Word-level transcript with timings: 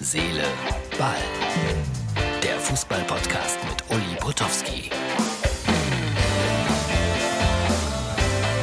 Seele, 0.00 0.44
Ball. 0.96 1.16
Der 2.40 2.56
Fußball-Podcast 2.60 3.58
mit 3.68 3.82
Uli 3.90 4.16
Potowski. 4.20 4.90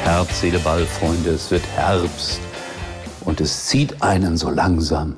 Herz, 0.04 0.40
Seele, 0.40 0.60
Ball, 0.60 0.86
Freunde, 0.86 1.32
es 1.32 1.52
wird 1.52 1.68
Herbst 1.76 2.40
und 3.26 3.42
es 3.42 3.66
zieht 3.66 4.02
einen 4.02 4.38
so 4.38 4.50
langsam 4.50 5.18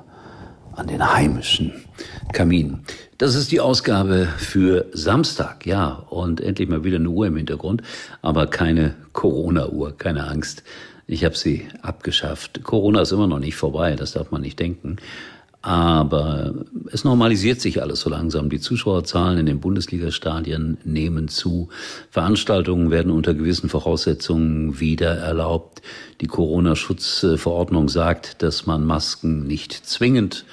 an 0.75 0.87
den 0.87 1.07
heimischen 1.07 1.85
Kamin. 2.33 2.79
Das 3.19 3.35
ist 3.35 3.51
die 3.51 3.59
Ausgabe 3.59 4.27
für 4.37 4.87
Samstag, 4.93 5.67
ja, 5.67 6.03
und 6.09 6.41
endlich 6.41 6.67
mal 6.67 6.83
wieder 6.83 6.97
eine 6.97 7.09
Uhr 7.09 7.27
im 7.27 7.37
Hintergrund, 7.37 7.83
aber 8.23 8.47
keine 8.47 8.95
Corona-Uhr, 9.13 9.95
keine 9.95 10.25
Angst. 10.25 10.63
Ich 11.05 11.23
habe 11.23 11.37
sie 11.37 11.67
abgeschafft. 11.83 12.63
Corona 12.63 13.01
ist 13.01 13.11
immer 13.11 13.27
noch 13.27 13.39
nicht 13.39 13.55
vorbei, 13.55 13.95
das 13.95 14.13
darf 14.13 14.31
man 14.31 14.41
nicht 14.41 14.59
denken. 14.59 14.97
Aber 15.61 16.53
es 16.91 17.03
normalisiert 17.03 17.59
sich 17.59 17.81
alles 17.81 18.01
so 18.01 18.09
langsam. 18.09 18.49
Die 18.49 18.59
Zuschauerzahlen 18.59 19.39
in 19.39 19.45
den 19.47 19.59
Bundesliga-Stadien 19.59 20.77
nehmen 20.83 21.27
zu. 21.27 21.69
Veranstaltungen 22.11 22.91
werden 22.91 23.11
unter 23.11 23.33
gewissen 23.33 23.67
Voraussetzungen 23.67 24.79
wieder 24.79 25.15
erlaubt. 25.17 25.81
Die 26.21 26.27
Corona-Schutzverordnung 26.27 27.89
sagt, 27.89 28.41
dass 28.43 28.65
man 28.65 28.85
Masken 28.85 29.45
nicht 29.45 29.73
zwingend 29.73 30.45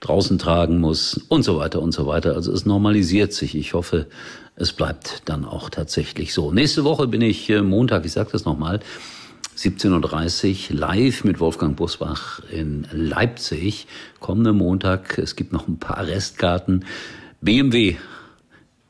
draußen 0.00 0.38
tragen 0.38 0.80
muss 0.80 1.18
und 1.28 1.44
so 1.44 1.56
weiter 1.56 1.80
und 1.80 1.92
so 1.92 2.06
weiter. 2.06 2.34
Also 2.34 2.52
es 2.52 2.66
normalisiert 2.66 3.32
sich. 3.32 3.54
Ich 3.54 3.72
hoffe, 3.72 4.06
es 4.56 4.72
bleibt 4.72 5.22
dann 5.24 5.44
auch 5.44 5.70
tatsächlich 5.70 6.34
so. 6.34 6.52
Nächste 6.52 6.84
Woche 6.84 7.06
bin 7.06 7.22
ich 7.22 7.48
äh, 7.48 7.62
Montag, 7.62 8.04
ich 8.04 8.12
sage 8.12 8.30
das 8.32 8.44
nochmal, 8.44 8.80
17.30 9.56 10.70
Uhr 10.70 10.78
live 10.78 11.24
mit 11.24 11.38
Wolfgang 11.38 11.76
Busbach 11.76 12.40
in 12.50 12.86
Leipzig. 12.90 13.86
Kommenden 14.18 14.56
Montag, 14.56 15.18
es 15.18 15.36
gibt 15.36 15.52
noch 15.52 15.68
ein 15.68 15.78
paar 15.78 16.06
Restkarten. 16.06 16.84
BMW, 17.40 17.96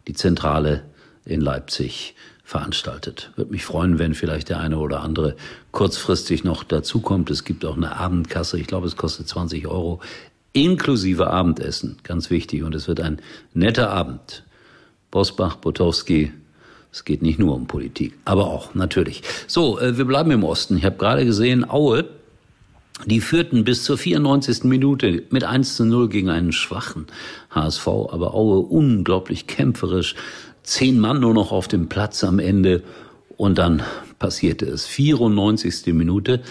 die 0.06 0.14
Zentrale 0.14 0.84
in 1.24 1.40
Leipzig 1.40 2.14
veranstaltet. 2.44 3.32
Würde 3.36 3.50
mich 3.50 3.64
freuen, 3.64 3.98
wenn 3.98 4.14
vielleicht 4.14 4.50
der 4.50 4.60
eine 4.60 4.78
oder 4.78 5.00
andere 5.00 5.36
kurzfristig 5.72 6.44
noch 6.44 6.64
dazukommt. 6.64 7.30
Es 7.30 7.44
gibt 7.44 7.64
auch 7.64 7.76
eine 7.76 7.96
Abendkasse. 7.96 8.58
Ich 8.58 8.66
glaube, 8.66 8.86
es 8.86 8.96
kostet 8.96 9.28
20 9.28 9.66
Euro 9.66 10.00
inklusive 10.52 11.28
Abendessen. 11.28 11.98
Ganz 12.02 12.30
wichtig. 12.30 12.62
Und 12.62 12.74
es 12.74 12.88
wird 12.88 13.00
ein 13.00 13.20
netter 13.52 13.90
Abend. 13.90 14.44
Bosbach, 15.10 15.56
Botowski, 15.56 16.32
es 16.92 17.04
geht 17.04 17.22
nicht 17.22 17.38
nur 17.38 17.54
um 17.54 17.66
Politik, 17.66 18.12
aber 18.26 18.48
auch 18.48 18.74
natürlich. 18.74 19.22
So, 19.46 19.80
äh, 19.80 19.96
wir 19.96 20.04
bleiben 20.04 20.30
im 20.30 20.44
Osten. 20.44 20.76
Ich 20.76 20.84
habe 20.84 20.96
gerade 20.96 21.24
gesehen, 21.24 21.68
Aue, 21.68 22.04
die 23.06 23.20
führten 23.20 23.64
bis 23.64 23.82
zur 23.84 23.96
94. 23.96 24.64
Minute 24.64 25.22
mit 25.30 25.42
1 25.42 25.76
zu 25.76 25.86
0 25.86 26.10
gegen 26.10 26.28
einen 26.28 26.52
schwachen 26.52 27.06
HSV, 27.50 27.86
aber 27.88 28.34
Aue 28.34 28.58
unglaublich 28.58 29.46
kämpferisch. 29.46 30.14
Zehn 30.62 31.00
Mann 31.00 31.20
nur 31.20 31.34
noch 31.34 31.50
auf 31.50 31.66
dem 31.66 31.88
Platz 31.88 32.22
am 32.22 32.38
Ende 32.38 32.82
und 33.36 33.58
dann 33.58 33.82
passierte 34.18 34.66
es. 34.66 34.86
94. 34.86 35.94
Minute, 35.94 36.42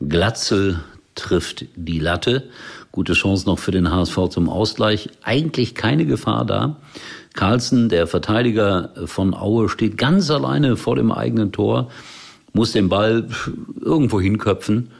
Glatzel 0.00 0.80
trifft 1.14 1.66
die 1.76 2.00
Latte. 2.00 2.48
Gute 2.92 3.12
Chance 3.12 3.46
noch 3.46 3.58
für 3.58 3.70
den 3.70 3.92
HSV 3.92 4.28
zum 4.30 4.48
Ausgleich. 4.48 5.10
Eigentlich 5.22 5.74
keine 5.74 6.06
Gefahr 6.06 6.44
da. 6.44 6.76
Carlsen, 7.34 7.88
der 7.88 8.08
Verteidiger 8.08 8.90
von 9.06 9.34
Aue, 9.34 9.68
steht 9.68 9.96
ganz 9.96 10.30
alleine 10.30 10.76
vor 10.76 10.96
dem 10.96 11.12
eigenen 11.12 11.52
Tor, 11.52 11.90
muss 12.52 12.72
den 12.72 12.88
Ball 12.88 13.28
irgendwo 13.80 14.20
hinköpfen 14.20 14.90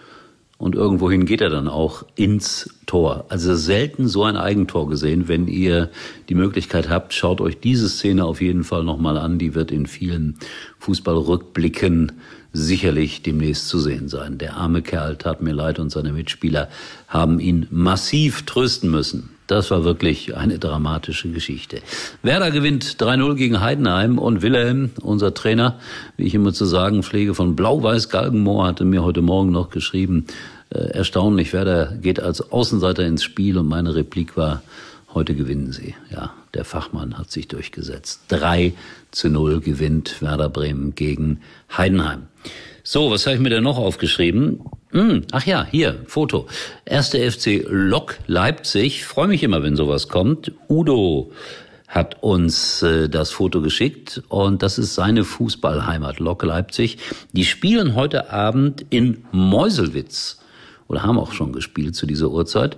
und 0.60 0.74
irgendwohin 0.74 1.24
geht 1.24 1.40
er 1.40 1.48
dann 1.48 1.68
auch 1.68 2.04
ins 2.14 2.68
Tor. 2.84 3.24
Also 3.28 3.54
selten 3.54 4.08
so 4.08 4.24
ein 4.24 4.36
Eigentor 4.36 4.88
gesehen. 4.88 5.26
Wenn 5.26 5.48
ihr 5.48 5.90
die 6.28 6.34
Möglichkeit 6.34 6.90
habt, 6.90 7.14
schaut 7.14 7.40
euch 7.40 7.58
diese 7.60 7.88
Szene 7.88 8.26
auf 8.26 8.42
jeden 8.42 8.62
Fall 8.62 8.84
nochmal 8.84 9.16
an. 9.16 9.38
Die 9.38 9.54
wird 9.54 9.72
in 9.72 9.86
vielen 9.86 10.38
Fußballrückblicken 10.78 12.12
sicherlich 12.52 13.22
demnächst 13.22 13.68
zu 13.68 13.78
sehen 13.78 14.08
sein. 14.08 14.38
Der 14.38 14.56
arme 14.56 14.82
Kerl 14.82 15.16
tat 15.16 15.40
mir 15.40 15.52
leid 15.52 15.78
und 15.78 15.90
seine 15.90 16.12
Mitspieler 16.12 16.68
haben 17.08 17.40
ihn 17.40 17.66
massiv 17.70 18.44
trösten 18.46 18.90
müssen. 18.90 19.30
Das 19.46 19.70
war 19.72 19.82
wirklich 19.82 20.36
eine 20.36 20.60
dramatische 20.60 21.28
Geschichte. 21.28 21.80
Werder 22.22 22.52
gewinnt 22.52 22.84
3-0 22.84 23.34
gegen 23.34 23.60
Heidenheim 23.60 24.18
und 24.18 24.42
Wilhelm, 24.42 24.90
unser 25.02 25.34
Trainer, 25.34 25.80
wie 26.16 26.24
ich 26.24 26.34
immer 26.34 26.52
zu 26.52 26.66
sagen 26.66 27.02
pflege, 27.02 27.34
von 27.34 27.56
Blau-Weiß 27.56 28.10
Galgenmoor, 28.10 28.66
hatte 28.66 28.84
mir 28.84 29.02
heute 29.02 29.22
Morgen 29.22 29.50
noch 29.50 29.70
geschrieben, 29.70 30.26
äh, 30.70 30.90
erstaunlich, 30.92 31.52
Werder 31.52 31.96
geht 32.00 32.20
als 32.20 32.52
Außenseiter 32.52 33.04
ins 33.04 33.24
Spiel 33.24 33.58
und 33.58 33.66
meine 33.66 33.96
Replik 33.96 34.36
war, 34.36 34.62
heute 35.14 35.34
gewinnen 35.34 35.72
sie. 35.72 35.94
Ja, 36.10 36.34
der 36.54 36.64
Fachmann 36.64 37.18
hat 37.18 37.30
sich 37.30 37.48
durchgesetzt. 37.48 38.22
3 38.28 38.72
zu 39.10 39.28
0 39.28 39.60
gewinnt 39.60 40.22
Werder 40.22 40.48
Bremen 40.48 40.94
gegen 40.94 41.40
Heidenheim. 41.76 42.28
So, 42.82 43.10
was 43.10 43.26
habe 43.26 43.36
ich 43.36 43.42
mir 43.42 43.50
denn 43.50 43.62
noch 43.62 43.78
aufgeschrieben? 43.78 44.60
Hm, 44.90 45.22
ach 45.32 45.46
ja, 45.46 45.66
hier, 45.70 46.02
Foto. 46.06 46.46
Erste 46.84 47.30
FC 47.30 47.64
Lok 47.68 48.18
Leipzig. 48.26 49.04
Freue 49.04 49.28
mich 49.28 49.42
immer, 49.42 49.62
wenn 49.62 49.76
sowas 49.76 50.08
kommt. 50.08 50.52
Udo 50.68 51.32
hat 51.86 52.22
uns 52.22 52.82
äh, 52.82 53.08
das 53.08 53.30
Foto 53.30 53.60
geschickt 53.60 54.22
und 54.28 54.62
das 54.62 54.78
ist 54.78 54.94
seine 54.94 55.24
Fußballheimat, 55.24 56.20
Lok 56.20 56.44
Leipzig. 56.44 56.98
Die 57.32 57.44
spielen 57.44 57.94
heute 57.96 58.32
Abend 58.32 58.86
in 58.90 59.24
Meuselwitz 59.32 60.40
oder 60.86 61.02
haben 61.02 61.18
auch 61.18 61.32
schon 61.32 61.52
gespielt 61.52 61.96
zu 61.96 62.06
dieser 62.06 62.30
Uhrzeit. 62.30 62.76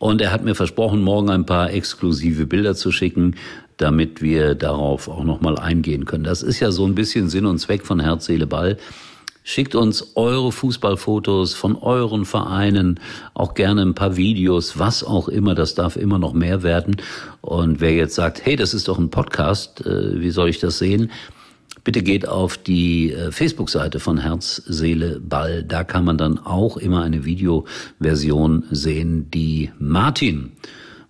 Und 0.00 0.20
er 0.20 0.32
hat 0.32 0.42
mir 0.42 0.56
versprochen, 0.56 1.02
morgen 1.02 1.30
ein 1.30 1.46
paar 1.46 1.70
exklusive 1.72 2.46
Bilder 2.46 2.74
zu 2.74 2.90
schicken, 2.90 3.36
damit 3.76 4.20
wir 4.20 4.56
darauf 4.56 5.06
auch 5.06 5.22
nochmal 5.22 5.56
eingehen 5.58 6.06
können. 6.06 6.24
Das 6.24 6.42
ist 6.42 6.58
ja 6.58 6.72
so 6.72 6.84
ein 6.84 6.96
bisschen 6.96 7.28
Sinn 7.28 7.46
und 7.46 7.58
Zweck 7.58 7.86
von 7.86 8.00
Herz, 8.00 8.26
Seele, 8.26 8.48
Ball 8.48 8.76
Schickt 9.42 9.74
uns 9.74 10.16
eure 10.16 10.52
Fußballfotos 10.52 11.54
von 11.54 11.74
euren 11.74 12.26
Vereinen, 12.26 13.00
auch 13.32 13.54
gerne 13.54 13.82
ein 13.82 13.94
paar 13.94 14.16
Videos, 14.16 14.78
was 14.78 15.02
auch 15.02 15.28
immer, 15.28 15.54
das 15.54 15.74
darf 15.74 15.96
immer 15.96 16.18
noch 16.18 16.34
mehr 16.34 16.62
werden. 16.62 16.96
Und 17.40 17.80
wer 17.80 17.94
jetzt 17.94 18.14
sagt, 18.14 18.44
hey, 18.44 18.56
das 18.56 18.74
ist 18.74 18.88
doch 18.88 18.98
ein 18.98 19.10
Podcast, 19.10 19.84
äh, 19.86 20.20
wie 20.20 20.30
soll 20.30 20.50
ich 20.50 20.60
das 20.60 20.78
sehen? 20.78 21.10
Bitte 21.84 22.02
geht 22.02 22.28
auf 22.28 22.58
die 22.58 23.12
äh, 23.12 23.32
Facebook-Seite 23.32 24.00
von 24.00 24.18
Herz, 24.18 24.62
Seele, 24.66 25.20
Ball. 25.20 25.62
Da 25.62 25.84
kann 25.84 26.04
man 26.04 26.18
dann 26.18 26.38
auch 26.38 26.76
immer 26.76 27.02
eine 27.02 27.24
Videoversion 27.24 28.64
sehen, 28.70 29.30
die 29.30 29.70
Martin 29.78 30.52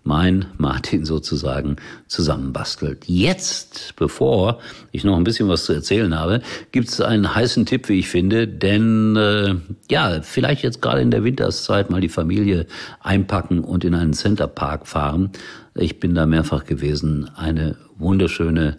mein 0.02 0.46
Martin 0.58 1.04
sozusagen 1.14 1.76
zusammenbastelt. 2.06 3.04
Jetzt, 3.06 3.94
bevor 3.96 4.60
ich 4.92 5.04
noch 5.04 5.16
ein 5.16 5.24
bisschen 5.24 5.48
was 5.48 5.64
zu 5.64 5.72
erzählen 5.72 6.18
habe, 6.18 6.40
gibt 6.72 6.88
es 6.88 7.00
einen 7.00 7.34
heißen 7.34 7.66
Tipp, 7.66 7.88
wie 7.88 7.98
ich 7.98 8.08
finde, 8.08 8.48
denn 8.48 9.16
äh, 9.16 9.54
ja, 9.90 10.22
vielleicht 10.22 10.62
jetzt 10.62 10.80
gerade 10.82 11.02
in 11.02 11.10
der 11.10 11.24
Winterszeit 11.24 11.90
mal 11.90 12.00
die 12.00 12.08
Familie 12.08 12.66
einpacken 13.00 13.60
und 13.60 13.84
in 13.84 13.94
einen 13.94 14.12
Centerpark 14.12 14.86
fahren. 14.86 15.30
Ich 15.74 16.00
bin 16.00 16.14
da 16.14 16.26
mehrfach 16.26 16.64
gewesen. 16.64 17.30
Eine 17.36 17.76
wunderschöne 17.98 18.76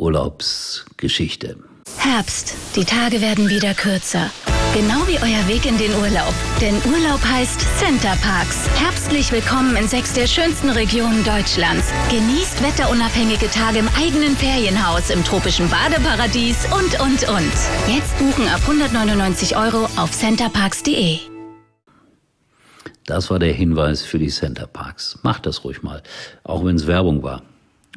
Urlaubsgeschichte. 0.00 1.58
Herbst. 1.98 2.54
Die 2.74 2.86
Tage 2.86 3.20
werden 3.20 3.50
wieder 3.50 3.74
kürzer. 3.74 4.30
Genau 4.72 5.06
wie 5.06 5.18
euer 5.18 5.46
Weg 5.46 5.66
in 5.66 5.76
den 5.76 5.92
Urlaub. 5.92 6.32
Denn 6.60 6.76
Urlaub 6.90 7.20
heißt 7.22 7.60
Center 7.78 8.16
Parks. 8.22 8.66
Herbstlich 8.80 9.30
willkommen 9.30 9.76
in 9.76 9.88
sechs 9.88 10.14
der 10.14 10.26
schönsten 10.26 10.70
Regionen 10.70 11.22
Deutschlands. 11.22 11.92
Genießt 12.08 12.62
wetterunabhängige 12.62 13.50
Tage 13.50 13.80
im 13.80 13.88
eigenen 13.88 14.36
Ferienhaus, 14.36 15.10
im 15.10 15.22
tropischen 15.22 15.68
Badeparadies 15.68 16.64
und, 16.72 16.98
und, 17.00 17.28
und. 17.28 17.52
Jetzt 17.94 18.16
buchen 18.18 18.48
ab 18.48 18.60
199 18.62 19.56
Euro 19.56 19.84
auf 19.96 20.12
centerparks.de. 20.12 21.18
Das 23.04 23.28
war 23.30 23.38
der 23.38 23.52
Hinweis 23.52 24.02
für 24.02 24.18
die 24.18 24.28
Center 24.28 24.66
Parks. 24.66 25.18
Macht 25.22 25.44
das 25.44 25.62
ruhig 25.64 25.82
mal, 25.82 26.02
auch 26.42 26.64
wenn 26.64 26.76
es 26.76 26.86
Werbung 26.86 27.22
war. 27.22 27.42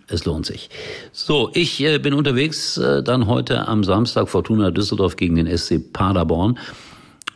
Es 0.07 0.25
lohnt 0.25 0.45
sich. 0.45 0.69
So, 1.11 1.49
ich 1.53 1.81
äh, 1.81 1.97
bin 1.97 2.13
unterwegs 2.13 2.77
äh, 2.77 3.01
dann 3.03 3.27
heute 3.27 3.67
am 3.67 3.83
Samstag 3.83 4.29
Fortuna 4.29 4.71
Düsseldorf 4.71 5.15
gegen 5.15 5.35
den 5.35 5.57
SC 5.57 5.93
Paderborn. 5.93 6.59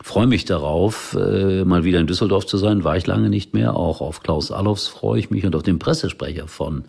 Freue 0.02 0.26
mich 0.26 0.44
darauf, 0.44 1.16
äh, 1.18 1.64
mal 1.64 1.84
wieder 1.84 1.98
in 2.00 2.06
Düsseldorf 2.06 2.46
zu 2.46 2.56
sein. 2.56 2.84
War 2.84 2.96
ich 2.96 3.06
lange 3.06 3.30
nicht 3.30 3.52
mehr. 3.54 3.74
Auch 3.74 4.00
auf 4.00 4.22
Klaus 4.22 4.52
Allofs 4.52 4.86
freue 4.86 5.18
ich 5.18 5.30
mich 5.30 5.44
und 5.44 5.56
auf 5.56 5.62
den 5.62 5.78
Pressesprecher 5.78 6.46
von 6.46 6.84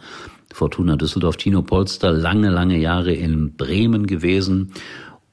Fortuna 0.54 0.96
Düsseldorf, 0.96 1.38
Tino 1.38 1.62
Polster, 1.62 2.12
lange, 2.12 2.50
lange 2.50 2.78
Jahre 2.78 3.14
in 3.14 3.56
Bremen 3.56 4.08
gewesen 4.08 4.74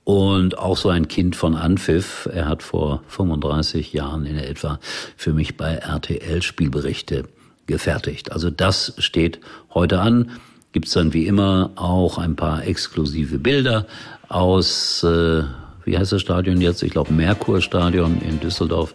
und 0.05 0.59
auch 0.59 0.77
so 0.77 0.89
ein 0.89 1.09
Kind 1.09 1.35
von 1.35 1.57
Anpfiff. 1.57 2.29
Er 2.33 2.49
hat 2.49 2.63
vor 2.63 3.03
35 3.09 3.93
Jahren 3.93 4.25
in 4.25 4.37
etwa 4.37 4.79
für 5.17 5.33
mich 5.33 5.57
bei 5.57 5.75
RTL 5.75 6.43
Spielberichte 6.43 7.25
gefertigt. 7.67 8.33
Also 8.33 8.51
das 8.51 8.95
steht 8.99 9.41
heute 9.75 10.01
an. 10.01 10.31
Gibt's 10.73 10.93
dann 10.93 11.13
wie 11.13 11.27
immer 11.27 11.71
auch 11.77 12.19
ein 12.19 12.37
paar 12.37 12.67
exklusive 12.67 13.39
Bilder 13.39 13.87
aus, 14.29 15.03
äh, 15.03 15.43
wie 15.85 15.97
heißt 15.97 16.13
das 16.13 16.21
Stadion 16.21 16.61
jetzt? 16.61 16.83
Ich 16.83 16.91
glaube 16.91 17.13
Merkur 17.13 17.61
Stadion 17.61 18.21
in 18.21 18.41
Düsseldorf 18.41 18.95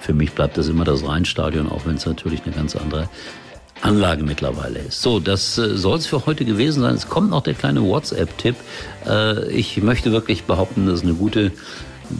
Für 0.00 0.12
mich 0.12 0.32
bleibt 0.32 0.58
das 0.58 0.68
immer 0.68 0.84
das 0.84 1.06
Rheinstadion, 1.06 1.70
auch 1.70 1.86
wenn 1.86 1.96
es 1.96 2.04
natürlich 2.04 2.44
eine 2.44 2.54
ganz 2.54 2.76
andere 2.76 3.08
Anlage 3.80 4.22
mittlerweile 4.22 4.80
ist. 4.80 5.00
So, 5.02 5.20
das 5.20 5.58
äh, 5.58 5.76
soll 5.76 5.98
es 5.98 6.06
für 6.06 6.26
heute 6.26 6.44
gewesen 6.44 6.82
sein. 6.82 6.94
Es 6.94 7.08
kommt 7.08 7.30
noch 7.30 7.42
der 7.42 7.54
kleine 7.54 7.82
WhatsApp-Tipp. 7.82 8.56
Äh, 9.06 9.48
ich 9.50 9.82
möchte 9.82 10.12
wirklich 10.12 10.44
behaupten, 10.44 10.86
das 10.86 11.00
ist 11.00 11.04
eine 11.04 11.14
gute 11.14 11.52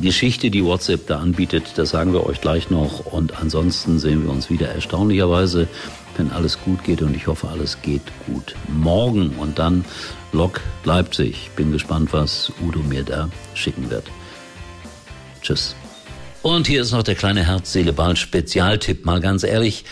Geschichte, 0.00 0.50
die 0.50 0.64
WhatsApp 0.64 1.06
da 1.06 1.18
anbietet. 1.18 1.72
Das 1.76 1.90
sagen 1.90 2.12
wir 2.12 2.26
euch 2.26 2.40
gleich 2.40 2.70
noch. 2.70 3.06
Und 3.06 3.40
ansonsten 3.40 3.98
sehen 3.98 4.24
wir 4.24 4.30
uns 4.30 4.50
wieder 4.50 4.68
erstaunlicherweise, 4.68 5.68
wenn 6.16 6.30
alles 6.30 6.58
gut 6.60 6.84
geht. 6.84 7.02
Und 7.02 7.14
ich 7.14 7.26
hoffe, 7.26 7.48
alles 7.48 7.80
geht 7.82 8.02
gut 8.26 8.54
morgen. 8.68 9.30
Und 9.38 9.58
dann 9.58 9.84
Lok 10.32 10.60
Leipzig. 10.84 11.50
Bin 11.56 11.72
gespannt, 11.72 12.12
was 12.12 12.52
Udo 12.64 12.80
mir 12.80 13.04
da 13.04 13.28
schicken 13.54 13.90
wird. 13.90 14.04
Tschüss. 15.42 15.76
Und 16.42 16.66
hier 16.66 16.82
ist 16.82 16.92
noch 16.92 17.02
der 17.02 17.14
kleine 17.14 17.46
Herz-Seele-Ball-Spezialtipp. 17.46 19.06
Mal 19.06 19.20
ganz 19.20 19.44
ehrlich, 19.44 19.84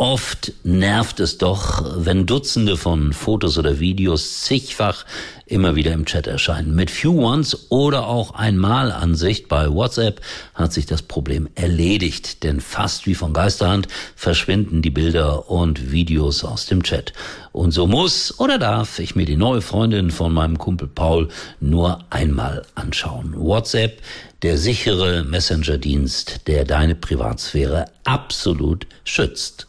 Oft 0.00 0.54
nervt 0.64 1.20
es 1.20 1.36
doch, 1.36 1.84
wenn 1.94 2.24
Dutzende 2.24 2.78
von 2.78 3.12
Fotos 3.12 3.58
oder 3.58 3.80
Videos 3.80 4.44
zigfach 4.44 5.04
immer 5.44 5.74
wieder 5.76 5.92
im 5.92 6.06
Chat 6.06 6.26
erscheinen. 6.26 6.74
Mit 6.74 6.90
Few 6.90 7.22
Once 7.22 7.66
oder 7.68 8.06
auch 8.06 8.30
Einmalansicht 8.30 9.48
bei 9.48 9.70
WhatsApp 9.70 10.22
hat 10.54 10.72
sich 10.72 10.86
das 10.86 11.02
Problem 11.02 11.50
erledigt, 11.54 12.44
denn 12.44 12.62
fast 12.62 13.06
wie 13.06 13.14
von 13.14 13.34
Geisterhand 13.34 13.88
verschwinden 14.16 14.80
die 14.80 14.88
Bilder 14.88 15.50
und 15.50 15.92
Videos 15.92 16.44
aus 16.44 16.64
dem 16.64 16.82
Chat. 16.82 17.12
Und 17.52 17.72
so 17.72 17.86
muss 17.86 18.40
oder 18.40 18.56
darf 18.56 19.00
ich 19.00 19.16
mir 19.16 19.26
die 19.26 19.36
neue 19.36 19.60
Freundin 19.60 20.10
von 20.10 20.32
meinem 20.32 20.56
Kumpel 20.56 20.88
Paul 20.88 21.28
nur 21.60 22.02
einmal 22.08 22.62
anschauen. 22.74 23.34
WhatsApp, 23.36 24.00
der 24.40 24.56
sichere 24.56 25.24
Messenger-Dienst, 25.24 26.46
der 26.46 26.64
deine 26.64 26.94
Privatsphäre 26.94 27.84
absolut 28.04 28.86
schützt. 29.04 29.66